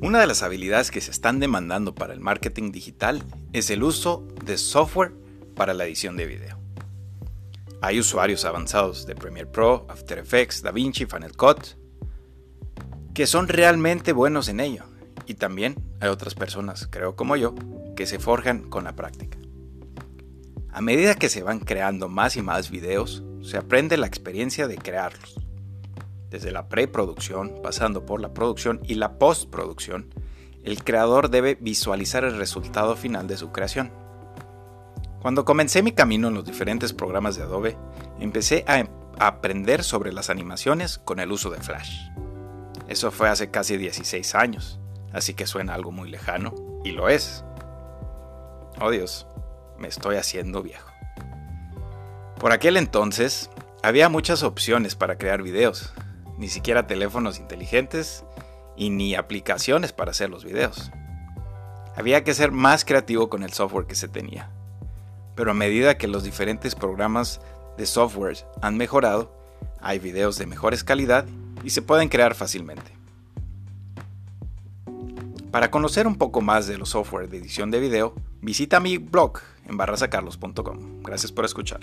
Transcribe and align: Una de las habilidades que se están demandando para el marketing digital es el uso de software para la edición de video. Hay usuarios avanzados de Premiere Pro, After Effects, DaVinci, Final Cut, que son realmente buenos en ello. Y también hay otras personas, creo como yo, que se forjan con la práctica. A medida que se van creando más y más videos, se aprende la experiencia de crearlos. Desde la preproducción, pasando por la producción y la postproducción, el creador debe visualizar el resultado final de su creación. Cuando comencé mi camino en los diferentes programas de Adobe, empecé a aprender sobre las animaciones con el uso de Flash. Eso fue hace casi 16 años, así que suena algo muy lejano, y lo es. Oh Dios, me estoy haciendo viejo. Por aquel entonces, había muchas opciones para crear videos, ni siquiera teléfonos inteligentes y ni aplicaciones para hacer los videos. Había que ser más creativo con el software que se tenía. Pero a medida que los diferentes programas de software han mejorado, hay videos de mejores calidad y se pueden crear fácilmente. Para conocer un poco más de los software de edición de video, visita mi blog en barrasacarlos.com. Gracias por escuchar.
Una 0.00 0.20
de 0.20 0.28
las 0.28 0.44
habilidades 0.44 0.92
que 0.92 1.00
se 1.00 1.10
están 1.10 1.40
demandando 1.40 1.92
para 1.92 2.14
el 2.14 2.20
marketing 2.20 2.70
digital 2.70 3.20
es 3.52 3.68
el 3.68 3.82
uso 3.82 4.28
de 4.44 4.56
software 4.56 5.12
para 5.56 5.74
la 5.74 5.86
edición 5.86 6.16
de 6.16 6.26
video. 6.26 6.56
Hay 7.80 7.98
usuarios 7.98 8.44
avanzados 8.44 9.06
de 9.06 9.16
Premiere 9.16 9.50
Pro, 9.50 9.86
After 9.88 10.18
Effects, 10.18 10.62
DaVinci, 10.62 11.06
Final 11.06 11.36
Cut, 11.36 11.58
que 13.12 13.26
son 13.26 13.48
realmente 13.48 14.12
buenos 14.12 14.48
en 14.48 14.60
ello. 14.60 14.84
Y 15.26 15.34
también 15.34 15.74
hay 16.00 16.10
otras 16.10 16.36
personas, 16.36 16.86
creo 16.88 17.16
como 17.16 17.34
yo, 17.34 17.56
que 17.96 18.06
se 18.06 18.20
forjan 18.20 18.70
con 18.70 18.84
la 18.84 18.94
práctica. 18.94 19.36
A 20.70 20.80
medida 20.80 21.16
que 21.16 21.28
se 21.28 21.42
van 21.42 21.58
creando 21.58 22.08
más 22.08 22.36
y 22.36 22.42
más 22.42 22.70
videos, 22.70 23.24
se 23.42 23.56
aprende 23.56 23.96
la 23.96 24.06
experiencia 24.06 24.68
de 24.68 24.76
crearlos. 24.76 25.47
Desde 26.30 26.50
la 26.52 26.68
preproducción, 26.68 27.60
pasando 27.62 28.04
por 28.04 28.20
la 28.20 28.34
producción 28.34 28.80
y 28.84 28.94
la 28.94 29.18
postproducción, 29.18 30.12
el 30.62 30.84
creador 30.84 31.30
debe 31.30 31.56
visualizar 31.58 32.24
el 32.24 32.36
resultado 32.36 32.96
final 32.96 33.26
de 33.26 33.38
su 33.38 33.50
creación. 33.50 33.90
Cuando 35.22 35.44
comencé 35.44 35.82
mi 35.82 35.92
camino 35.92 36.28
en 36.28 36.34
los 36.34 36.44
diferentes 36.44 36.92
programas 36.92 37.36
de 37.36 37.44
Adobe, 37.44 37.76
empecé 38.20 38.64
a 38.66 38.84
aprender 39.18 39.82
sobre 39.82 40.12
las 40.12 40.28
animaciones 40.28 40.98
con 40.98 41.18
el 41.18 41.32
uso 41.32 41.50
de 41.50 41.60
Flash. 41.60 42.10
Eso 42.88 43.10
fue 43.10 43.28
hace 43.28 43.50
casi 43.50 43.78
16 43.78 44.34
años, 44.34 44.78
así 45.12 45.32
que 45.34 45.46
suena 45.46 45.74
algo 45.74 45.92
muy 45.92 46.10
lejano, 46.10 46.54
y 46.84 46.92
lo 46.92 47.08
es. 47.08 47.44
Oh 48.80 48.90
Dios, 48.90 49.26
me 49.78 49.88
estoy 49.88 50.16
haciendo 50.16 50.62
viejo. 50.62 50.90
Por 52.38 52.52
aquel 52.52 52.76
entonces, 52.76 53.50
había 53.82 54.08
muchas 54.08 54.42
opciones 54.42 54.94
para 54.94 55.18
crear 55.18 55.42
videos, 55.42 55.92
ni 56.38 56.48
siquiera 56.48 56.86
teléfonos 56.86 57.38
inteligentes 57.38 58.24
y 58.76 58.90
ni 58.90 59.14
aplicaciones 59.14 59.92
para 59.92 60.12
hacer 60.12 60.30
los 60.30 60.44
videos. 60.44 60.90
Había 61.96 62.22
que 62.22 62.32
ser 62.32 62.52
más 62.52 62.84
creativo 62.84 63.28
con 63.28 63.42
el 63.42 63.52
software 63.52 63.86
que 63.86 63.96
se 63.96 64.08
tenía. 64.08 64.50
Pero 65.34 65.50
a 65.50 65.54
medida 65.54 65.98
que 65.98 66.08
los 66.08 66.22
diferentes 66.22 66.74
programas 66.74 67.40
de 67.76 67.86
software 67.86 68.38
han 68.62 68.76
mejorado, 68.76 69.36
hay 69.80 69.98
videos 69.98 70.38
de 70.38 70.46
mejores 70.46 70.84
calidad 70.84 71.26
y 71.64 71.70
se 71.70 71.82
pueden 71.82 72.08
crear 72.08 72.34
fácilmente. 72.34 72.92
Para 75.50 75.70
conocer 75.70 76.06
un 76.06 76.16
poco 76.16 76.40
más 76.40 76.66
de 76.66 76.78
los 76.78 76.90
software 76.90 77.28
de 77.28 77.38
edición 77.38 77.70
de 77.70 77.80
video, 77.80 78.14
visita 78.40 78.80
mi 78.80 78.98
blog 78.98 79.40
en 79.66 79.76
barrasacarlos.com. 79.76 81.02
Gracias 81.02 81.32
por 81.32 81.44
escuchar. 81.44 81.80